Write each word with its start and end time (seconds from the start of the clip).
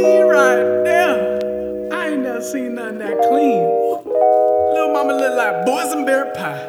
right 0.00 0.84
there. 0.84 1.90
I 1.92 2.08
ain't 2.08 2.22
never 2.22 2.40
seen 2.40 2.74
nothing 2.74 2.98
that 2.98 3.18
clean. 3.28 3.62
Little 4.74 4.92
mama 4.92 5.14
look 5.14 5.36
like 5.36 5.66
boysenberry 5.66 6.34
pie. 6.34 6.64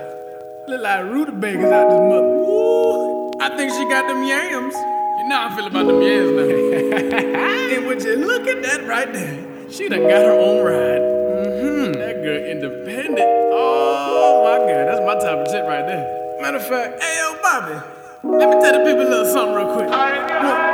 Look 0.67 0.81
like 0.81 1.05
rutabagas 1.05 1.71
out 1.71 1.89
this 1.89 1.99
mother. 1.99 2.27
Woo. 2.27 3.31
I 3.39 3.55
think 3.55 3.71
she 3.71 3.83
got 3.89 4.07
them 4.07 4.23
yams. 4.23 4.75
You 4.75 5.29
know 5.29 5.37
how 5.37 5.49
I 5.49 5.55
feel 5.55 5.67
about 5.67 5.87
them 5.87 6.01
yams 6.01 6.31
now. 6.31 7.17
and 7.77 7.87
would 7.87 8.03
you 8.03 8.15
look 8.17 8.47
at 8.47 8.61
that 8.63 8.87
right 8.87 9.11
there? 9.11 9.71
She 9.71 9.89
done 9.89 10.03
got 10.03 10.25
her 10.25 10.31
own 10.31 10.65
ride. 10.65 11.01
Mm-hmm. 11.01 11.93
That 11.93 12.23
girl 12.23 12.43
independent. 12.43 13.19
Oh 13.19 14.43
my 14.43 14.57
god, 14.59 14.87
that's 14.87 15.01
my 15.01 15.15
type 15.15 15.45
of 15.45 15.47
chick 15.47 15.63
right 15.63 15.85
there. 15.85 16.39
Matter 16.41 16.57
of 16.57 16.67
fact, 16.67 17.01
hey 17.01 17.17
yo, 17.19 17.41
Bobby. 17.41 18.37
Let 18.37 18.49
me 18.49 18.55
tell 18.61 18.79
the 18.79 18.85
people 18.85 19.07
a 19.07 19.09
little 19.09 19.25
something 19.25 19.55
real 19.55 19.73
quick. 19.75 20.72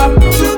top. 0.00 0.49